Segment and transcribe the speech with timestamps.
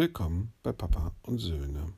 [0.00, 1.92] Willkommen bei Papa und Söhne.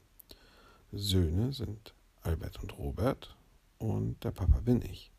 [0.90, 3.36] Söhne sind Albert und Robert
[3.78, 5.12] und der Papa bin ich.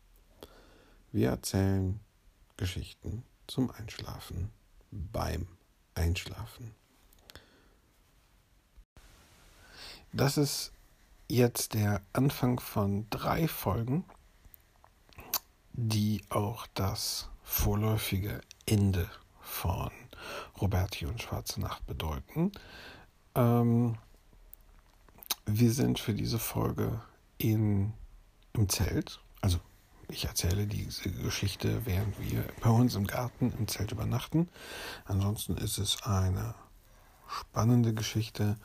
[1.10, 1.98] Wir erzählen
[2.58, 4.50] Geschichten zum Einschlafen
[4.90, 5.48] beim
[5.94, 6.74] Einschlafen.
[10.12, 10.70] Das ist
[11.26, 14.04] jetzt der Anfang von drei Folgen,
[15.72, 19.08] die auch das vorläufige Ende
[19.40, 19.90] von
[20.60, 22.52] Roberti und Schwarze Nacht bedeuten.
[23.34, 23.96] Ähm,
[25.46, 27.00] wir sind für diese Folge
[27.38, 27.92] in,
[28.54, 29.20] im Zelt.
[29.40, 29.58] Also
[30.08, 34.48] ich erzähle diese Geschichte, während wir bei uns im Garten im Zelt übernachten.
[35.04, 36.54] Ansonsten ist es eine
[37.26, 38.56] spannende Geschichte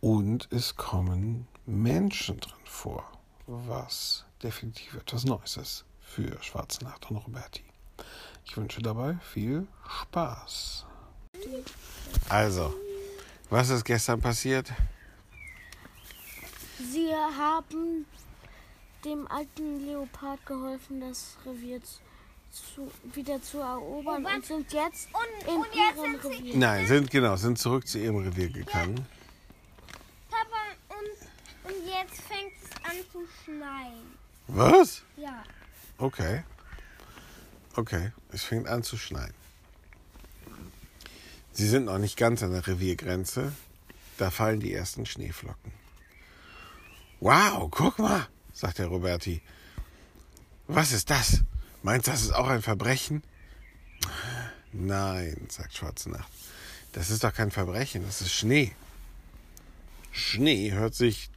[0.00, 3.04] und es kommen Menschen drin vor,
[3.46, 7.64] was definitiv etwas Neues ist für Schwarze Nacht und Roberti.
[8.44, 9.66] Ich wünsche dabei viel
[10.02, 10.86] Spaß.
[12.28, 12.74] Also,
[13.50, 14.72] was ist gestern passiert?
[16.78, 18.06] Sie haben
[19.04, 25.48] dem alten Leopard geholfen, das Revier zu, wieder zu erobern und, und sind jetzt und,
[25.48, 26.56] in und jetzt ihrem Revier.
[26.56, 28.96] Nein, sind genau, sind zurück zu ihrem Revier gegangen.
[28.96, 30.36] Ja.
[30.38, 34.18] Papa, und, und jetzt fängt es an zu schneien.
[34.48, 35.02] Was?
[35.16, 35.42] Ja.
[35.98, 36.42] Okay.
[37.74, 39.32] Okay, es fängt an zu schneien.
[41.52, 43.52] Sie sind noch nicht ganz an der Reviergrenze.
[44.18, 45.72] Da fallen die ersten Schneeflocken.
[47.20, 49.42] Wow, guck mal, sagt der Roberti.
[50.66, 51.42] Was ist das?
[51.82, 53.22] Meinst du, das ist auch ein Verbrechen?
[54.72, 56.30] Nein, sagt Schwarze Nacht.
[56.92, 58.72] Das ist doch kein Verbrechen, das ist Schnee.
[60.12, 61.30] Schnee hört sich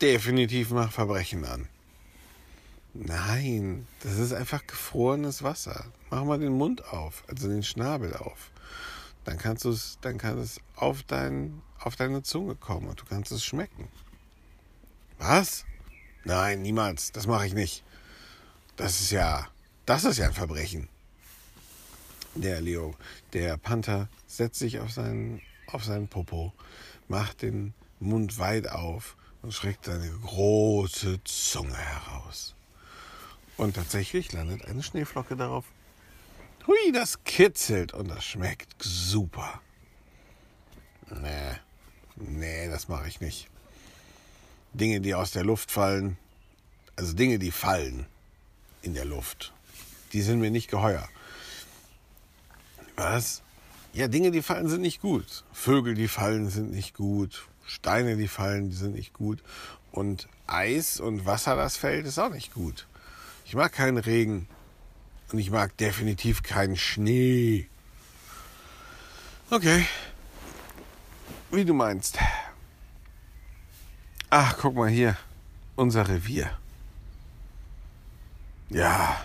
[0.00, 1.68] definitiv nach Verbrechen an.
[2.94, 5.84] Nein, das ist einfach gefrorenes Wasser.
[6.10, 8.50] Mach mal den Mund auf, also den Schnabel auf.
[9.28, 13.04] Dann kannst du es, dann kann es auf, dein, auf deine Zunge kommen und du
[13.04, 13.86] kannst es schmecken.
[15.18, 15.66] Was?
[16.24, 17.12] Nein, niemals.
[17.12, 17.84] Das mache ich nicht.
[18.76, 19.46] Das ist ja,
[19.84, 20.88] das ist ja ein Verbrechen.
[22.36, 22.94] Der Leo,
[23.34, 26.54] der Panther setzt sich auf seinen, auf seinen Popo,
[27.06, 32.54] macht den Mund weit auf und schreckt seine große Zunge heraus.
[33.58, 35.66] Und tatsächlich landet eine Schneeflocke darauf.
[36.68, 39.62] Hui, das kitzelt und das schmeckt super.
[41.10, 41.56] Nee,
[42.16, 43.48] nee, das mache ich nicht.
[44.74, 46.18] Dinge, die aus der Luft fallen,
[46.94, 48.04] also Dinge, die fallen
[48.82, 49.54] in der Luft,
[50.12, 51.08] die sind mir nicht geheuer.
[52.96, 53.42] Was?
[53.94, 55.44] Ja, Dinge, die fallen, sind nicht gut.
[55.54, 57.48] Vögel, die fallen, sind nicht gut.
[57.64, 59.42] Steine, die fallen, die sind nicht gut.
[59.90, 62.86] Und Eis und Wasser, das fällt, ist auch nicht gut.
[63.46, 64.48] Ich mag keinen Regen.
[65.30, 67.68] Und ich mag definitiv keinen Schnee.
[69.50, 69.86] Okay.
[71.50, 72.18] Wie du meinst.
[74.30, 75.16] Ach, guck mal hier.
[75.76, 76.50] Unser Revier.
[78.70, 79.24] Ja,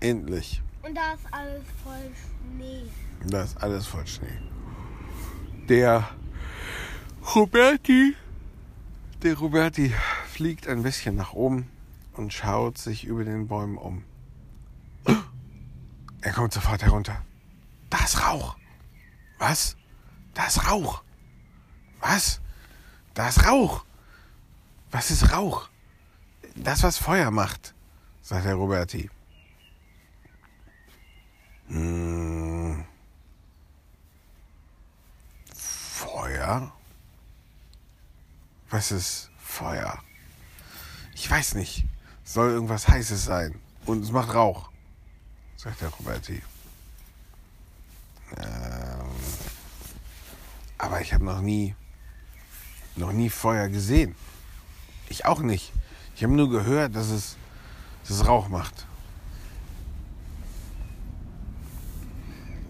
[0.00, 0.60] endlich.
[0.82, 2.10] Und da ist alles voll
[2.56, 2.82] Schnee.
[3.26, 4.38] Da ist alles voll Schnee.
[5.68, 6.08] Der
[7.34, 8.16] Roberti,
[9.22, 9.94] der Roberti
[10.28, 11.70] fliegt ein bisschen nach oben
[12.14, 14.02] und schaut sich über den Bäumen um.
[16.32, 17.22] Er kommt sofort herunter.
[17.90, 18.56] Da ist Rauch.
[19.38, 19.76] Was?
[20.32, 21.02] Da ist Rauch.
[22.00, 22.40] Was?
[23.12, 23.84] Da ist Rauch.
[24.90, 25.68] Was ist Rauch?
[26.56, 27.74] Das, was Feuer macht,
[28.22, 29.10] sagt der Roberti.
[31.66, 32.86] Hm.
[35.54, 36.72] Feuer?
[38.70, 40.02] Was ist Feuer?
[41.14, 41.84] Ich weiß nicht
[42.24, 43.60] soll irgendwas Heißes sein.
[43.84, 44.71] Und es macht Rauch,
[45.62, 46.42] sagt der Roberti.
[48.36, 49.10] Ähm,
[50.76, 51.76] aber ich habe noch nie,
[52.96, 54.16] noch nie Feuer gesehen.
[55.08, 55.72] Ich auch nicht.
[56.16, 57.36] Ich habe nur gehört, dass es,
[58.02, 58.86] dass es Rauch macht.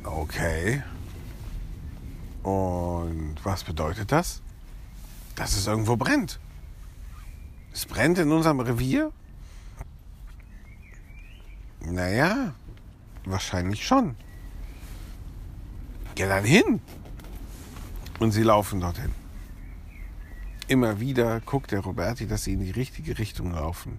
[0.05, 0.83] Okay.
[2.43, 4.43] Und was bedeutet das?
[5.35, 6.39] Dass es irgendwo brennt.
[7.73, 9.13] Es brennt in unserem Revier?
[11.81, 12.55] Naja,
[13.25, 14.17] wahrscheinlich schon.
[16.15, 16.81] Geh dann hin.
[18.19, 19.13] Und sie laufen dorthin.
[20.69, 23.99] Immer wieder guckt der Roberti, dass sie in die richtige Richtung laufen.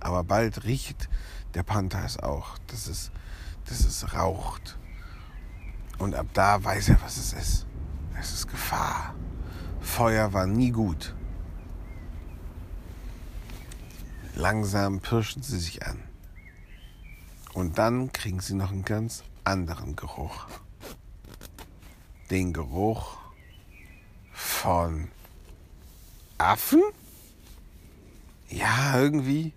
[0.00, 1.08] Aber bald riecht
[1.54, 3.10] der Panther es auch, dass es,
[3.66, 4.78] dass es raucht.
[5.98, 7.66] Und ab da weiß er, was es ist.
[8.18, 9.14] Es ist Gefahr.
[9.80, 11.14] Feuer war nie gut.
[14.34, 15.98] Langsam pirschen sie sich an.
[17.54, 20.46] Und dann kriegen sie noch einen ganz anderen Geruch.
[22.30, 23.18] Den Geruch
[24.32, 25.08] von
[26.38, 26.82] Affen?
[28.48, 29.52] Ja, irgendwie.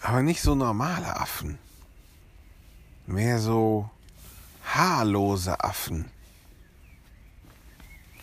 [0.00, 1.58] Aber nicht so normale Affen.
[3.06, 3.90] Mehr so
[4.64, 6.10] haarlose Affen.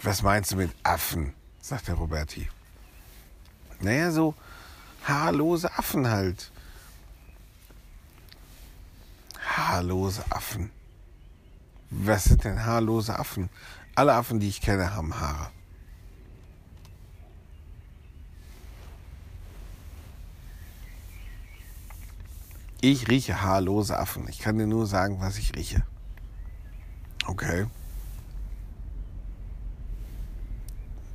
[0.02, 1.34] Was meinst du mit Affen?
[1.62, 2.50] sagt der Roberti.
[3.80, 4.36] Naja, so
[5.06, 6.52] haarlose Affen halt.
[9.56, 10.72] Haarlose Affen.
[11.90, 13.50] Was sind denn haarlose Affen?
[13.94, 15.52] Alle Affen, die ich kenne, haben Haare.
[22.82, 24.28] Ich rieche haarlose Affen.
[24.28, 25.84] Ich kann dir nur sagen, was ich rieche.
[27.28, 27.68] Okay.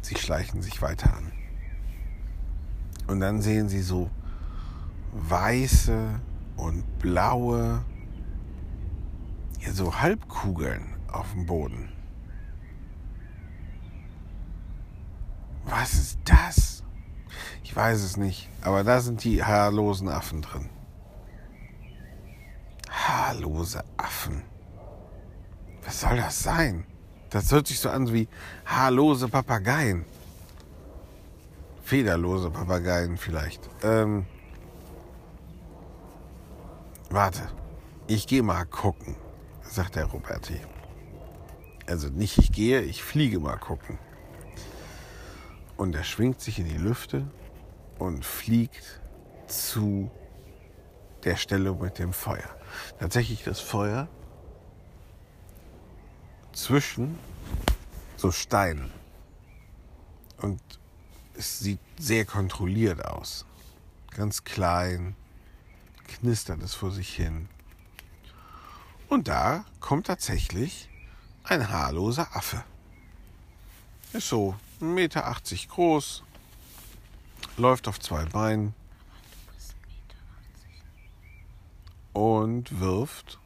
[0.01, 1.33] Sie schleichen sich weiter an.
[3.09, 4.11] Und dann sehen sie so
[5.13, 6.21] weiße
[6.57, 7.85] und blaue,
[9.73, 11.93] so Halbkugeln auf dem Boden.
[15.65, 16.83] Was ist das?
[17.63, 20.71] Ich weiß es nicht, aber da sind die haarlosen Affen drin.
[22.89, 24.43] Haarlose Affen.
[25.85, 26.85] Was soll das sein?
[27.31, 28.29] Das hört sich so an wie
[28.65, 30.07] haarlose Papageien.
[31.83, 33.69] Federlose Papageien vielleicht.
[33.83, 34.27] Ähm,
[37.11, 37.43] warte,
[38.07, 39.17] ich gehe mal gucken,
[39.69, 40.61] sagt der Roberti.
[41.87, 43.99] Also nicht ich gehe, ich fliege mal gucken.
[45.77, 47.31] Und er schwingt sich in die Lüfte
[47.99, 49.01] und fliegt
[49.47, 50.11] zu
[51.25, 52.57] der Stelle mit dem Feuer.
[52.99, 54.09] Tatsächlich das Feuer
[56.53, 57.19] zwischen
[58.17, 58.91] so Steinen.
[60.39, 60.61] Und
[61.35, 63.47] es sieht sehr kontrolliert aus.
[64.11, 65.15] Ganz klein,
[66.07, 67.49] knistert es vor sich hin.
[69.09, 70.89] Und da kommt tatsächlich
[71.43, 72.63] ein haarloser Affe.
[74.13, 75.35] Ist so 1,80 Meter
[75.69, 76.23] groß,
[77.57, 78.75] läuft auf zwei Beinen
[82.13, 83.39] und wirft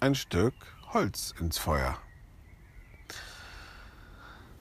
[0.00, 0.54] ein Stück
[0.92, 1.98] Holz ins Feuer.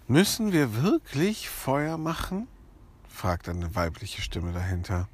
[0.08, 2.48] Müssen wir wirklich Feuer machen?
[3.08, 5.08] fragt eine weibliche Stimme dahinter.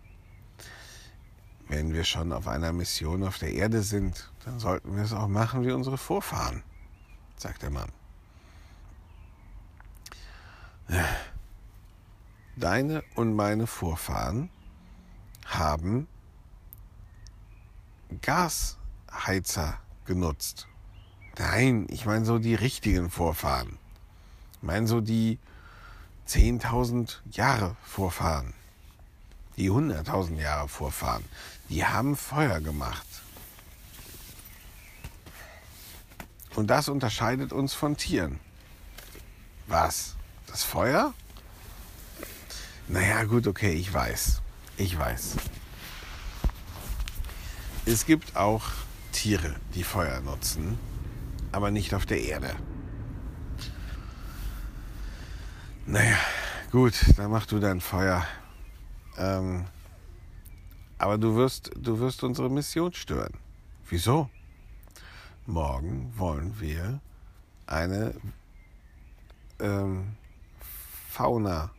[1.69, 5.27] Wenn wir schon auf einer Mission auf der Erde sind, dann sollten wir es auch
[5.27, 6.63] machen wie unsere Vorfahren,
[7.37, 7.91] sagt der Mann.
[12.55, 14.49] Deine und meine Vorfahren
[15.45, 16.07] haben
[18.21, 20.67] Gasheizer genutzt.
[21.37, 23.77] Nein, ich meine so die richtigen Vorfahren.
[24.53, 25.37] Ich meine so die
[26.27, 28.55] 10.000 Jahre Vorfahren,
[29.55, 31.23] die 100.000 Jahre Vorfahren,
[31.69, 33.05] die haben Feuer gemacht.
[36.55, 38.39] Und das unterscheidet uns von Tieren.
[39.67, 40.15] Was?
[40.47, 41.13] Das Feuer?
[42.87, 44.41] Naja, gut, okay, ich weiß.
[44.77, 45.35] Ich weiß.
[47.85, 48.63] Es gibt auch
[49.11, 50.77] Tiere, die Feuer nutzen,
[51.51, 52.55] aber nicht auf der Erde.
[55.85, 56.17] Naja,
[56.71, 58.25] gut, dann mach du dein Feuer.
[59.17, 59.65] Ähm,
[60.99, 63.33] aber du wirst, du wirst unsere Mission stören.
[63.89, 64.29] Wieso?
[65.47, 66.99] Morgen wollen wir
[67.65, 68.13] eine
[69.59, 70.15] ähm,
[71.09, 71.71] Fauna,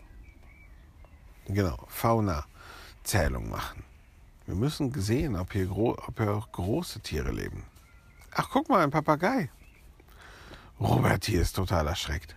[1.46, 3.84] genau, Fauna-Zählung machen.
[4.46, 7.64] Wir müssen sehen, ob hier, ob hier auch große Tiere leben.
[8.32, 9.50] Ach, guck mal, ein Papagei.
[10.80, 12.34] Robert hier ist total erschreckt.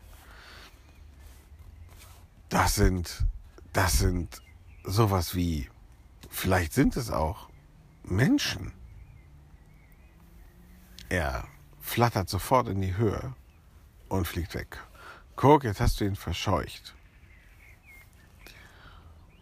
[2.49, 3.25] Das sind,
[3.71, 4.41] das sind
[4.83, 5.69] sowas wie,
[6.33, 7.49] vielleicht sind es auch
[8.03, 8.73] Menschen.
[11.09, 11.47] Er
[11.79, 13.33] flattert sofort in die Höhe
[14.09, 14.79] und fliegt weg.
[15.35, 16.95] Guck, jetzt hast du ihn verscheucht.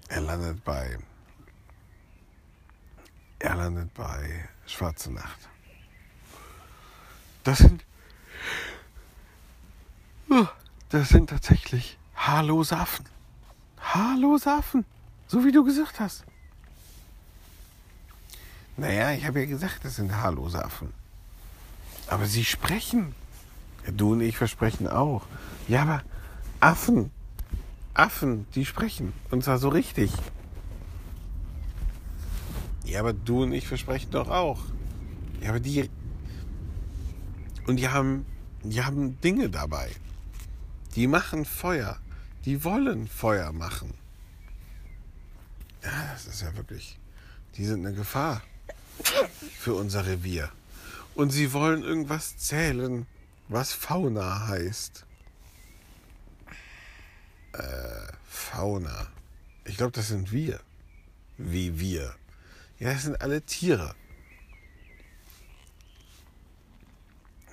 [0.09, 0.99] Er landet bei.
[3.39, 5.49] Er landet bei Schwarze Nacht.
[7.43, 7.85] Das sind.
[10.89, 13.05] Das sind tatsächlich haarlose Affen.
[13.79, 14.85] Haarlose Affen.
[15.27, 16.25] So wie du gesagt hast.
[18.81, 20.91] Naja, ich habe ja gesagt, das sind haarlose Affen.
[22.07, 23.13] Aber sie sprechen.
[23.85, 25.27] Du und ich versprechen auch.
[25.67, 26.01] Ja, aber
[26.59, 27.11] Affen,
[27.93, 29.13] Affen, die sprechen.
[29.29, 30.11] Und zwar so richtig.
[32.83, 34.61] Ja, aber du und ich versprechen doch auch.
[35.41, 35.87] Ja, aber die.
[37.67, 38.25] Und die haben,
[38.63, 39.91] die haben Dinge dabei.
[40.95, 41.99] Die machen Feuer.
[42.45, 43.93] Die wollen Feuer machen.
[45.83, 46.97] Ja, das ist ja wirklich.
[47.57, 48.41] Die sind eine Gefahr
[49.57, 50.51] für unser Revier.
[51.15, 53.05] Und sie wollen irgendwas zählen,
[53.47, 55.05] was Fauna heißt.
[58.27, 59.07] Fauna.
[59.65, 60.59] Ich glaube, das sind wir.
[61.37, 62.15] Wie wir.
[62.79, 63.95] Ja, das sind alle Tiere.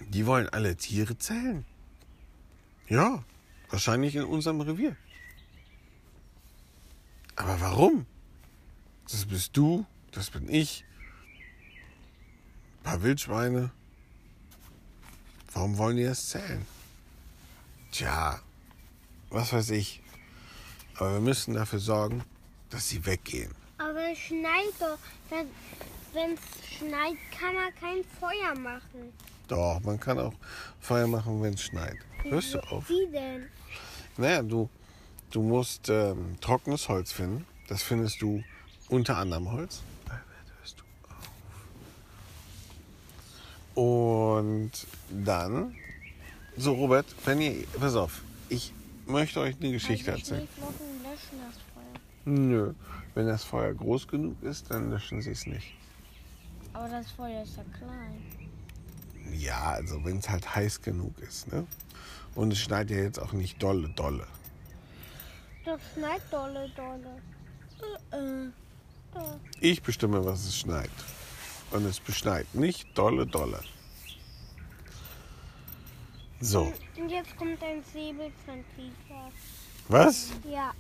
[0.01, 1.65] Die wollen alle Tiere zählen.
[2.89, 3.23] Ja,
[3.69, 4.97] wahrscheinlich in unserem Revier.
[7.37, 8.07] Aber warum?
[9.11, 10.85] Das bist du, das bin ich.
[12.89, 13.71] Ein paar Wildschweine.
[15.53, 16.65] Warum wollen die das zählen?
[17.93, 18.41] Tja,
[19.29, 20.01] was weiß ich.
[20.97, 22.25] Aber wir müssen dafür sorgen,
[22.71, 23.55] dass sie weggehen.
[23.77, 24.99] Aber es schneit doch.
[26.15, 29.13] Wenn es schneit, kann man kein Feuer machen.
[29.49, 30.33] Doch, man kann auch
[30.81, 31.99] Feuer machen, wenn es schneit.
[32.23, 32.89] Hörst du auf?
[32.89, 33.49] Wie denn?
[34.17, 34.71] Naja, du,
[35.31, 37.45] du musst ähm, trockenes Holz finden.
[37.69, 38.43] Das findest du
[38.89, 39.83] unter anderem Holz.
[40.59, 41.29] Hörst du auf?
[43.79, 44.73] Und
[45.09, 45.73] dann,
[46.57, 48.73] so Robert, wenn ihr, pass auf, ich
[49.07, 50.49] möchte euch eine Geschichte Also erzählen.
[51.05, 52.01] Löschen das Feuer.
[52.25, 52.75] Nö,
[53.15, 55.75] wenn das Feuer groß genug ist, dann löschen sie es nicht.
[56.73, 58.21] Aber das Feuer ist ja klein.
[59.33, 61.65] Ja, also wenn es halt heiß genug ist, ne?
[62.35, 64.27] Und es schneit ja jetzt auch nicht dolle, dolle.
[65.65, 68.53] Das schneit dolle, dolle.
[69.61, 70.91] Ich bestimme, was es schneit.
[71.71, 73.61] Und es beschneit nicht dolle, dolle.
[76.41, 79.33] So, Und jetzt kommt ein Säbelzahntiger.
[79.89, 80.31] was?
[80.49, 80.73] Ja.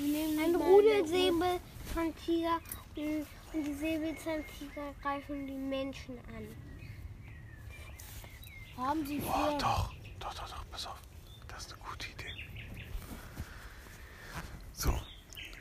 [0.00, 1.60] Ein Rudelsäbel
[1.94, 2.58] von Tiger
[2.96, 6.46] und und die Säbelzahntiger greifen die Menschen an.
[8.76, 11.00] Haben sie Oh, früher doch, doch, doch, doch, pass auf.
[11.48, 12.44] Das ist eine gute Idee.
[14.74, 14.92] So,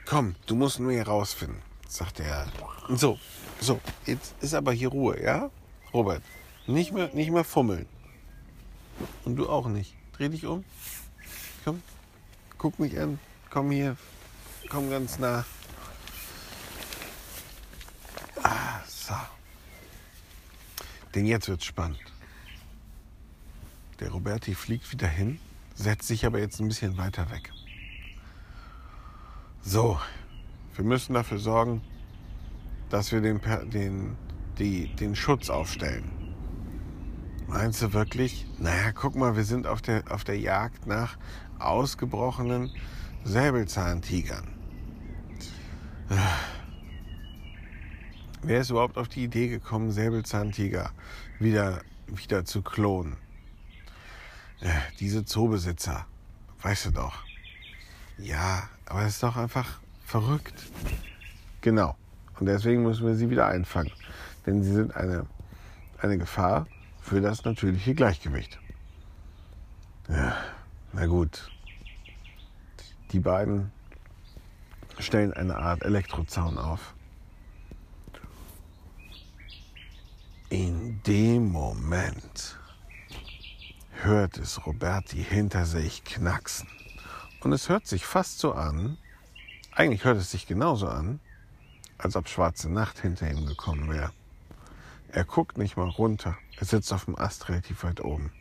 [0.06, 2.48] komm, du musst nur hier rausfinden, sagt er.
[2.90, 3.18] So,
[3.60, 5.50] so, jetzt ist aber hier Ruhe, ja?
[5.94, 6.22] Robert,
[6.68, 7.88] nicht mehr, nicht mehr fummeln.
[9.26, 9.94] Und du auch nicht.
[10.14, 10.64] Dreh dich um.
[11.64, 11.82] Komm,
[12.58, 13.20] guck mich an.
[13.50, 13.98] Komm hier,
[14.70, 15.46] komm ganz nah.
[18.44, 19.16] Ah, so.
[21.16, 22.00] Denn jetzt wird's spannend.
[24.00, 25.40] Der Roberti fliegt wieder hin,
[25.76, 27.52] setzt sich aber jetzt ein bisschen weiter weg.
[29.64, 30.00] So,
[30.76, 31.82] wir müssen dafür sorgen,
[32.90, 33.42] dass wir den,
[33.72, 34.16] den,
[34.58, 36.12] die, den Schutz aufstellen.
[37.48, 38.46] Meinst du wirklich?
[38.60, 41.18] Naja, guck mal, wir sind auf der, auf der Jagd nach
[41.60, 42.72] ausgebrochenen
[43.24, 44.48] Säbelzahntigern.
[48.42, 50.92] Wer ist überhaupt auf die Idee gekommen, Säbelzahntiger
[51.40, 53.18] wieder, wieder zu klonen?
[54.60, 56.06] Äh, diese Zoobesitzer,
[56.62, 57.24] weißt du doch.
[58.18, 60.72] Ja, aber es ist doch einfach verrückt.
[61.62, 61.96] Genau.
[62.40, 63.92] Und deswegen müssen wir sie wieder einfangen.
[64.46, 65.26] Denn sie sind eine,
[66.00, 66.68] eine Gefahr
[67.02, 68.60] für das natürliche Gleichgewicht.
[70.10, 70.38] Ja,
[70.94, 71.50] na gut.
[73.12, 73.72] Die beiden
[75.00, 76.94] stellen eine Art Elektrozaun auf.
[80.50, 82.58] In dem Moment
[83.92, 86.70] hört es Roberti hinter sich knacksen.
[87.42, 88.98] Und es hört sich fast so an,
[89.74, 91.20] eigentlich hört es sich genauso an,
[91.98, 94.12] als ob schwarze Nacht hinter ihm gekommen wäre.
[95.10, 98.32] Er guckt nicht mal runter, er sitzt auf dem Ast relativ weit oben.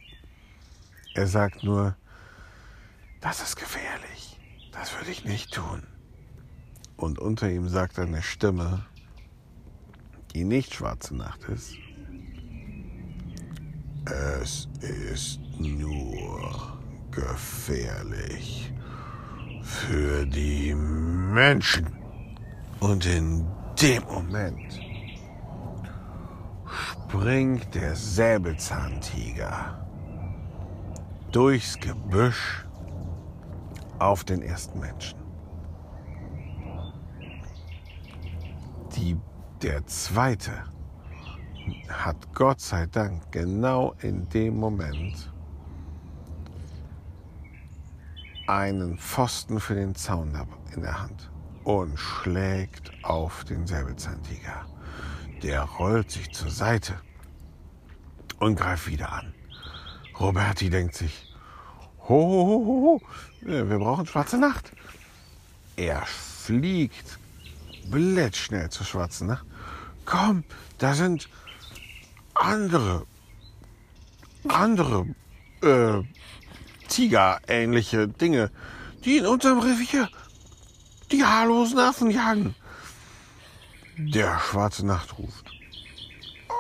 [1.14, 1.96] Er sagt nur,
[3.20, 4.38] das ist gefährlich,
[4.72, 5.86] das würde ich nicht tun.
[6.96, 8.84] Und unter ihm sagt eine Stimme,
[10.34, 11.76] die nicht schwarze Nacht ist,
[14.06, 16.78] es ist nur
[17.10, 18.72] gefährlich
[19.62, 22.05] für die Menschen.
[22.80, 23.46] Und in
[23.80, 24.80] dem Moment
[26.66, 29.86] springt der Säbelzahntiger
[31.32, 32.66] durchs Gebüsch
[33.98, 35.18] auf den ersten Menschen.
[38.94, 39.16] Die,
[39.62, 40.64] der zweite
[41.88, 45.32] hat Gott sei Dank genau in dem Moment
[48.46, 50.32] einen Pfosten für den Zaun
[50.74, 51.30] in der Hand
[51.66, 54.66] und schlägt auf den Säbelzahntiger.
[55.42, 56.94] Der rollt sich zur Seite
[58.38, 59.34] und greift wieder an.
[60.20, 61.34] Roberti denkt sich,
[62.08, 63.02] ho, ho, ho, ho, ho,
[63.40, 64.72] wir brauchen schwarze Nacht.
[65.74, 67.18] Er fliegt
[67.90, 69.44] blitzschnell zur schwarzen Nacht.
[70.04, 70.44] Komm,
[70.78, 71.28] da sind
[72.34, 73.06] andere,
[74.46, 75.04] andere
[75.62, 76.00] äh,
[76.86, 78.52] Tiger-ähnliche Dinge,
[79.04, 80.08] die in unserem Revier
[81.10, 82.54] die haarlosen Affen jagen.
[83.96, 85.50] Der schwarze Nacht ruft.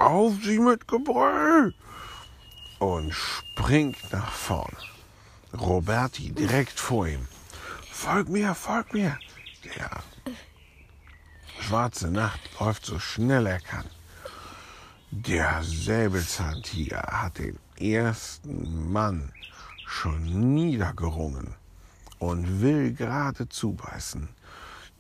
[0.00, 1.74] Auf sie mit Gebrüll!
[2.78, 4.76] Und springt nach vorne.
[5.52, 7.26] Roberti direkt vor ihm.
[7.90, 9.18] folg mir, folg mir.
[9.64, 9.90] Der
[11.60, 13.86] schwarze Nacht läuft so schnell er kann.
[15.10, 19.32] Der Säbelzahntiger hat den ersten Mann
[19.86, 21.54] schon niedergerungen
[22.18, 24.28] und will gerade zubeißen.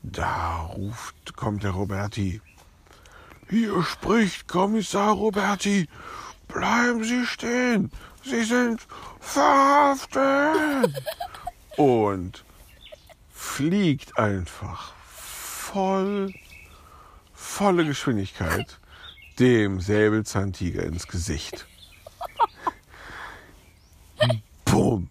[0.02, 2.40] Da ruft, kommt der Roberti.
[3.48, 5.88] Hier spricht Kommissar Roberti.
[6.48, 7.90] Bleiben Sie stehen.
[8.24, 8.86] Sie sind
[9.20, 10.92] verhaftet.
[11.76, 12.44] Und
[13.32, 16.32] fliegt einfach voll,
[17.34, 18.78] volle Geschwindigkeit
[19.38, 21.66] dem Säbelzahntiger ins Gesicht.
[24.64, 25.08] Bumm.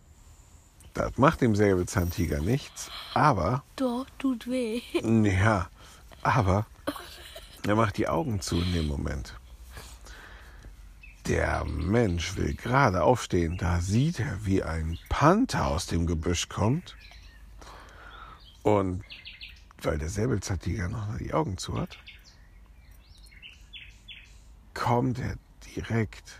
[0.96, 3.64] Das macht dem Säbelzahntiger nichts, aber.
[3.76, 4.82] Doch, tut weh.
[5.04, 5.70] Ja,
[6.22, 6.66] aber
[7.68, 9.38] er macht die Augen zu in dem Moment.
[11.28, 16.96] Der Mensch will gerade aufstehen, da sieht er, wie ein Panther aus dem Gebüsch kommt.
[18.64, 19.04] Und
[19.82, 21.98] weil der Säbelzahntiger noch die Augen zu hat,
[24.74, 25.36] kommt er
[25.76, 26.40] direkt,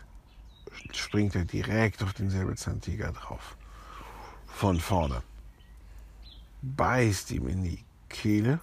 [0.94, 3.58] springt er direkt auf den Säbelzahntiger drauf.
[4.56, 5.22] Von vorne.
[6.62, 8.62] Beißt ihm in die Kehle.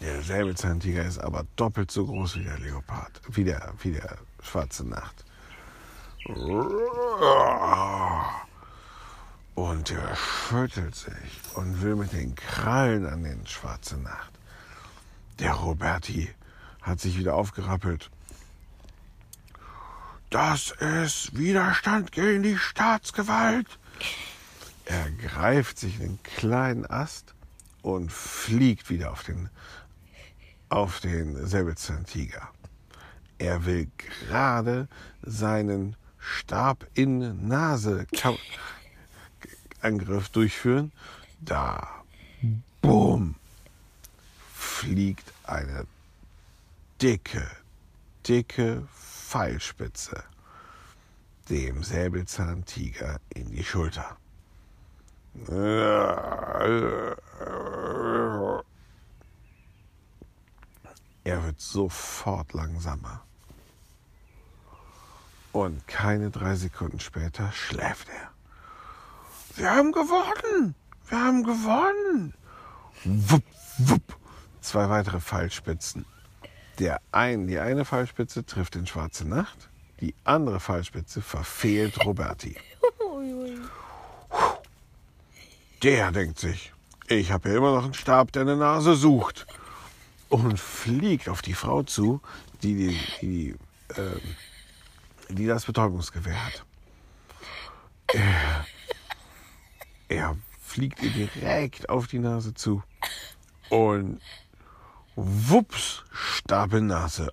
[0.00, 4.84] Der Säbelzahntiger ist aber doppelt so groß wie der Leopard, wie der, wie der schwarze
[4.84, 5.24] Nacht.
[9.54, 14.32] Und er schüttelt sich und will mit den Krallen an den schwarze Nacht.
[15.38, 16.34] Der Roberti
[16.82, 18.10] hat sich wieder aufgerappelt.
[20.30, 23.78] Das ist Widerstand gegen die Staatsgewalt.
[24.86, 27.34] Er greift sich einen kleinen Ast
[27.82, 29.48] und fliegt wieder auf den,
[30.68, 32.48] auf den Säbelzahntiger.
[33.38, 34.88] Er will gerade
[35.22, 38.06] seinen Stab in Nase
[39.80, 40.92] Angriff durchführen.
[41.40, 42.02] Da,
[42.80, 43.34] bumm,
[44.54, 45.86] fliegt eine
[47.00, 47.46] dicke,
[48.26, 50.24] dicke Pfeilspitze
[51.48, 54.16] dem Säbelzahntiger in die Schulter.
[61.24, 63.22] Er wird sofort langsamer.
[65.52, 68.30] Und keine drei Sekunden später schläft er.
[69.56, 70.74] Wir haben gewonnen!
[71.08, 72.34] Wir haben gewonnen!
[73.04, 73.44] Wupp,
[73.78, 74.16] wupp.
[74.60, 76.06] Zwei weitere Pfeilspitzen.
[76.78, 79.68] Der ein, die eine Pfeilspitze trifft den Schwarze Nacht,
[80.00, 82.56] die andere Pfeilspitze verfehlt Roberti.
[85.82, 86.72] Der denkt sich,
[87.08, 89.46] ich habe ja immer noch einen Stab, der eine Nase sucht.
[90.30, 92.20] Und fliegt auf die Frau zu,
[92.62, 93.50] die, die, die,
[94.00, 94.18] äh,
[95.28, 96.64] die das Betäubungsgewehr hat.
[98.12, 98.66] Er,
[100.08, 102.82] er fliegt ihr direkt auf die Nase zu.
[103.68, 104.20] Und
[105.14, 107.30] wups, Stapelnase.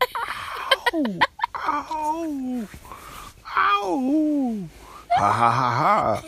[0.91, 1.19] Au,
[1.67, 2.67] au,
[3.83, 4.69] au.
[5.17, 6.23] Ha, ha, ha, ha.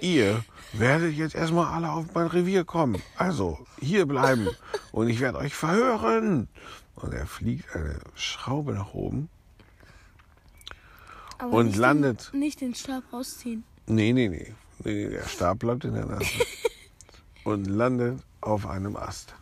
[0.00, 3.00] Ihr werdet jetzt erstmal alle auf mein Revier kommen.
[3.16, 4.48] Also hier bleiben
[4.92, 6.48] und ich werde euch verhören.
[6.96, 9.28] Und er fliegt eine Schraube nach oben
[11.38, 12.30] Aber und nicht landet.
[12.32, 13.64] Den, nicht den Stab rausziehen.
[13.86, 15.08] Nee, nee, nee, nee.
[15.08, 16.24] Der Stab bleibt in der Nase.
[17.44, 19.34] und landet auf einem Ast.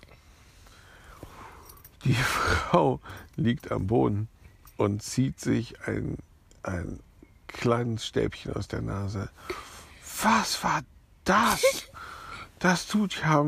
[2.05, 3.01] Die Frau
[3.37, 4.29] liegt am Boden
[4.77, 6.19] und zieht sich ein,
[6.63, 7.01] ein
[7.47, 9.31] kleines Stäbchen aus der Nase.
[10.23, 10.83] Was war
[11.25, 11.63] das?
[12.59, 13.45] Das tut ja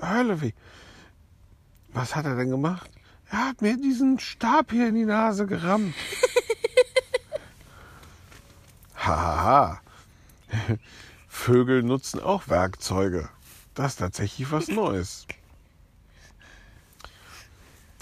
[0.00, 0.52] Hölle weh.
[1.92, 2.90] Was hat er denn gemacht?
[3.30, 5.94] Er hat mir diesen Stab hier in die Nase gerammt.
[8.96, 9.82] Hahaha.
[11.28, 13.28] Vögel nutzen auch Werkzeuge.
[13.74, 15.26] Das ist tatsächlich was Neues.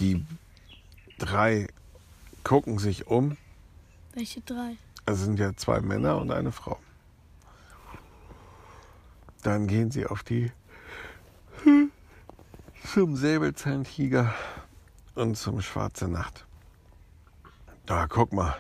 [0.01, 0.25] Die
[1.19, 1.69] drei
[2.43, 3.37] gucken sich um.
[4.13, 4.77] Welche drei?
[5.07, 6.79] Es sind ja zwei Männer und eine Frau.
[9.43, 10.51] Dann gehen sie auf die
[12.93, 14.35] zum Säbelzahntiger
[15.15, 16.47] und zum Schwarze Nacht.
[17.87, 18.57] Da guck mal,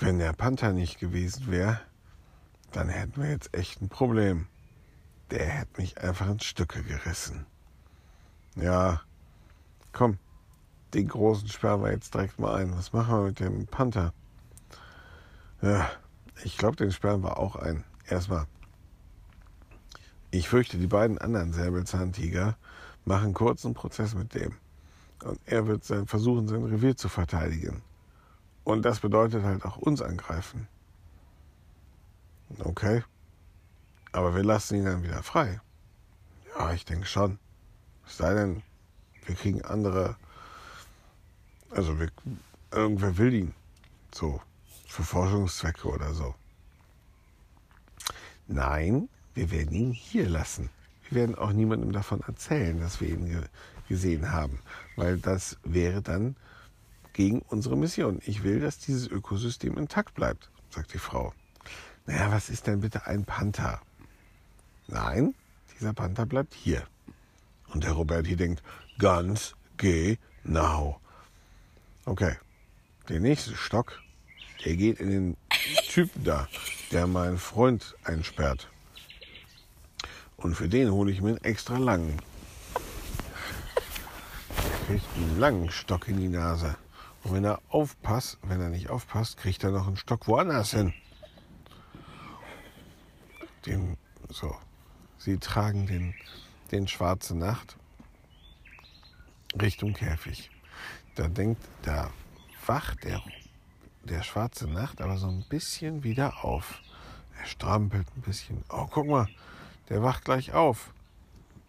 [0.00, 1.80] wenn der Panther nicht gewesen wäre,
[2.72, 4.48] dann hätten wir jetzt echt ein Problem.
[5.30, 7.46] Der hätte mich einfach in Stücke gerissen.
[8.56, 9.02] Ja,
[9.92, 10.18] komm,
[10.94, 12.76] den großen sperren wir jetzt direkt mal ein.
[12.76, 14.12] Was machen wir mit dem Panther?
[15.60, 15.90] Ja,
[16.44, 17.84] ich glaube, den sperren wir auch ein.
[18.06, 18.46] Erstmal.
[20.30, 22.56] Ich fürchte, die beiden anderen Säbelzahntiger
[23.04, 24.56] machen kurzen Prozess mit dem.
[25.22, 27.82] Und er wird sein, versuchen, sein Revier zu verteidigen.
[28.64, 30.68] Und das bedeutet halt auch uns angreifen.
[32.58, 33.04] Okay?
[34.12, 35.60] Aber wir lassen ihn dann wieder frei.
[36.56, 37.38] Ja, ich denke schon.
[38.06, 38.62] Es sei denn,
[39.24, 40.16] wir kriegen andere.
[41.74, 42.08] Also, wir,
[42.70, 43.54] irgendwer will ihn.
[44.14, 44.40] So,
[44.86, 46.36] für Forschungszwecke oder so.
[48.46, 50.70] Nein, wir werden ihn hier lassen.
[51.08, 53.42] Wir werden auch niemandem davon erzählen, dass wir ihn ge
[53.86, 54.60] gesehen haben,
[54.96, 56.36] weil das wäre dann
[57.12, 58.22] gegen unsere Mission.
[58.24, 61.34] Ich will, dass dieses Ökosystem intakt bleibt, sagt die Frau.
[62.06, 63.82] Naja, was ist denn bitte ein Panther?
[64.88, 65.34] Nein,
[65.74, 66.86] dieser Panther bleibt hier.
[67.74, 68.62] Und der Roberti denkt,
[68.98, 70.98] ganz genau.
[72.06, 72.36] Okay,
[73.08, 74.02] der nächste Stock,
[74.64, 75.36] der geht in den
[75.88, 76.48] Typen da,
[76.90, 78.68] der meinen Freund einsperrt.
[80.36, 82.20] Und für den hole ich mir einen extra langen.
[84.86, 86.76] Kriegt einen langen Stock in die Nase.
[87.22, 90.92] Und wenn er aufpasst, wenn er nicht aufpasst, kriegt er noch einen Stock woanders hin.
[93.64, 93.96] Den,
[94.28, 94.54] so.
[95.16, 96.14] Sie tragen den,
[96.70, 97.78] den Schwarze Nacht
[99.58, 100.50] Richtung Käfig.
[101.14, 102.10] Da denkt, da
[102.66, 103.22] wacht der,
[104.02, 106.80] der Schwarze Nacht aber so ein bisschen wieder auf.
[107.40, 108.64] Er strampelt ein bisschen.
[108.68, 109.28] Oh, guck mal,
[109.88, 110.92] der wacht gleich auf.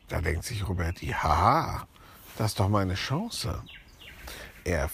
[0.07, 1.87] Da denkt sich Roberti, haha,
[2.37, 3.61] das ist doch meine Chance.
[4.63, 4.89] Er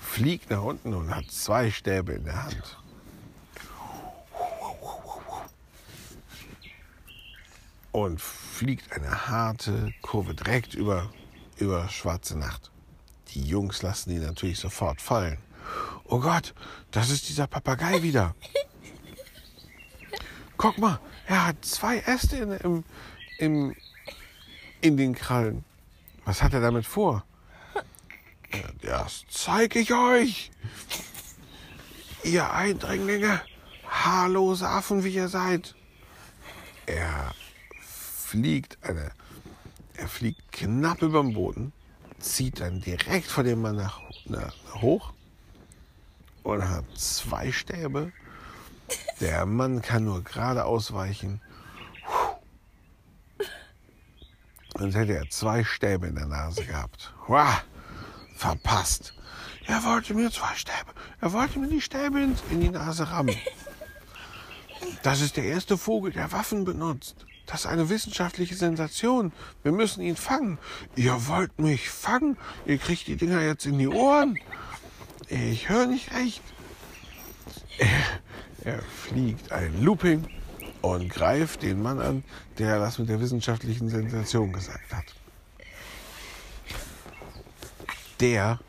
[0.00, 2.76] fliegt nach unten und hat zwei Stäbe in der Hand.
[7.92, 11.12] Und fliegt eine harte Kurve direkt über,
[11.56, 12.70] über Schwarze Nacht.
[13.34, 15.38] Die Jungs lassen ihn natürlich sofort fallen.
[16.04, 16.54] Oh Gott,
[16.90, 18.34] das ist dieser Papagei wieder.
[20.56, 22.84] Guck mal, er hat zwei Äste in, im,
[23.38, 23.76] im,
[24.80, 25.64] in den Krallen.
[26.24, 27.24] Was hat er damit vor?
[28.82, 30.50] Das zeige ich euch.
[32.24, 33.40] Ihr Eindringlinge,
[33.86, 35.74] haarlose Affen, wie ihr seid.
[36.86, 37.32] Er
[37.80, 39.12] fliegt eine,
[39.94, 41.72] er fliegt knapp über dem Boden,
[42.20, 45.12] zieht dann direkt vor dem Mann nach, nach, hoch
[46.42, 48.12] und hat zwei Stäbe.
[49.20, 51.40] Der Mann kann nur gerade ausweichen.
[54.76, 57.12] Sonst hätte er zwei Stäbe in der Nase gehabt.
[57.26, 57.62] Wow,
[58.36, 59.14] verpasst.
[59.66, 60.92] Er wollte mir zwei Stäbe.
[61.20, 63.36] Er wollte mir die Stäbe in die Nase rammen.
[65.02, 67.26] Das ist der erste Vogel, der Waffen benutzt.
[67.50, 69.32] Das ist eine wissenschaftliche Sensation.
[69.64, 70.58] Wir müssen ihn fangen.
[70.94, 72.36] Ihr wollt mich fangen?
[72.64, 74.38] Ihr kriegt die Dinger jetzt in die Ohren.
[75.28, 76.42] Ich höre nicht recht.
[77.78, 80.28] Er, er fliegt ein Looping
[80.80, 82.24] und greift den Mann an,
[82.58, 85.04] der das mit der wissenschaftlichen Sensation gesagt hat.
[88.20, 88.60] Der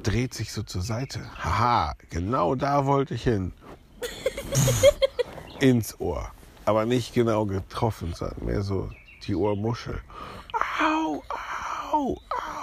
[0.00, 1.20] dreht sich so zur Seite.
[1.42, 3.52] Haha, genau da wollte ich hin.
[5.58, 6.30] Ins Ohr.
[6.66, 8.90] Aber nicht genau getroffen, sondern mehr so
[9.22, 10.00] die Ohrmuschel.
[10.82, 11.22] Au,
[11.92, 12.20] au,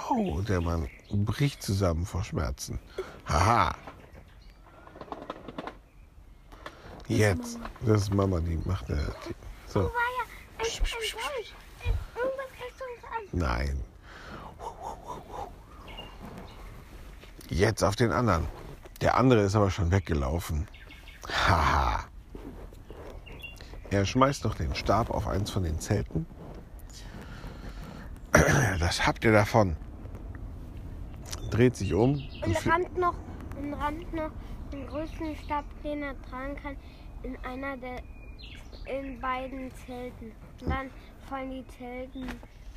[0.08, 0.40] au.
[0.42, 2.78] Der Mann bricht zusammen vor Schmerzen.
[3.26, 3.74] Haha.
[7.08, 7.58] Jetzt.
[7.80, 9.14] Das ist Mama, die macht eine.
[9.26, 9.34] Die,
[9.66, 9.90] so.
[10.58, 11.54] Psch, psch, psch, psch.
[13.32, 13.82] Nein.
[17.48, 18.46] Jetzt auf den anderen.
[19.00, 20.68] Der andere ist aber schon weggelaufen.
[21.26, 22.04] Haha.
[23.94, 26.26] Er schmeißt noch den Stab auf eins von den Zelten.
[28.80, 29.76] Das habt ihr davon.
[31.50, 32.14] Dreht sich um.
[32.44, 33.14] Und rammt noch,
[33.56, 34.30] und rammt noch
[34.72, 36.76] den größten Stab, den er tragen kann,
[37.22, 38.02] in einer der
[38.86, 40.32] in beiden Zelten.
[40.60, 40.90] Und dann
[41.28, 42.26] fallen die Zelten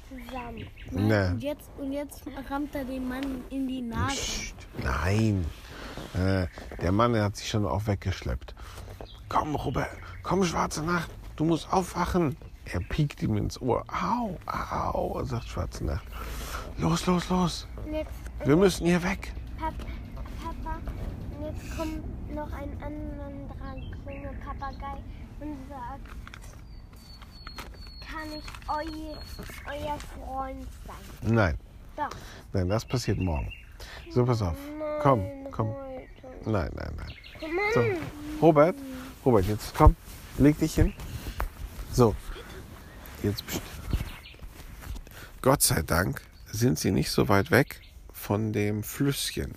[0.08, 0.68] zusammen.
[0.92, 1.32] Ne.
[1.32, 4.16] Und, jetzt, und jetzt rammt er den Mann in die Nase.
[4.16, 5.46] Psst, nein.
[6.14, 6.46] Äh,
[6.82, 8.54] der Mann der hat sich schon auch weggeschleppt.
[9.30, 9.90] Komm, Robert,
[10.24, 12.38] komm, schwarze Nacht, du musst aufwachen.
[12.66, 13.84] Er piekt ihm ins Ohr.
[13.90, 16.06] Au, au, sagt schwarze Nacht.
[16.78, 17.68] Los, los, los.
[17.92, 18.12] Jetzt,
[18.46, 19.34] Wir müssen hier weg.
[19.58, 19.74] Pap,
[20.42, 20.78] Papa,
[21.38, 24.98] und jetzt kommt noch ein anderer grüner Papagei
[25.40, 26.02] und sagt,
[28.10, 29.16] kann ich eu,
[29.70, 31.34] euer Freund sein?
[31.34, 31.58] Nein,
[31.96, 32.10] Doch.
[32.54, 33.52] nein, das passiert morgen.
[34.12, 34.58] So, pass auf.
[35.02, 35.74] Komm, komm.
[36.46, 37.14] Nein, nein, nein.
[37.74, 37.82] So,
[38.42, 38.76] Robert,
[39.28, 39.98] Robert, jetzt komm,
[40.38, 40.94] leg dich hin.
[41.92, 42.16] So,
[43.24, 43.62] jetzt pst.
[45.42, 47.82] Gott sei Dank sind sie nicht so weit weg
[48.14, 49.56] von dem Flüsschen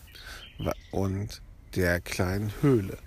[0.91, 1.41] und
[1.77, 2.99] der kleinen Höhle.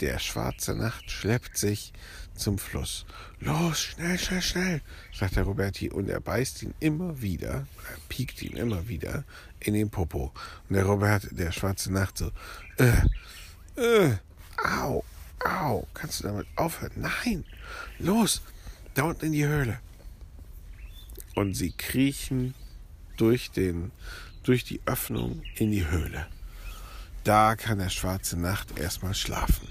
[0.00, 1.92] Der schwarze Nacht schleppt sich
[2.34, 3.06] zum Fluss.
[3.38, 4.82] Los, schnell, schnell, schnell,
[5.16, 9.22] sagt der Roberti und er beißt ihn immer wieder, er piekt ihn immer wieder
[9.60, 10.32] in den Popo.
[10.68, 12.32] Und der Robert, der schwarze Nacht so,
[12.78, 12.90] äh,
[13.80, 14.16] äh,
[14.60, 15.04] au,
[15.40, 16.92] Au, kannst du damit aufhören?
[16.96, 17.44] Nein,
[17.98, 18.42] los,
[18.94, 19.78] da unten in die Höhle.
[21.34, 22.54] Und sie kriechen
[23.16, 23.90] durch, den,
[24.42, 26.26] durch die Öffnung in die Höhle.
[27.24, 29.68] Da kann der schwarze Nacht erstmal schlafen.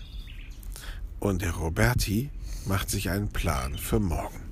[1.19, 2.30] Und der Roberti
[2.65, 4.42] macht sich einen Plan für morgen.